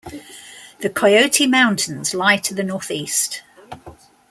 [0.79, 3.43] The Coyote Mountains lie to the northeast.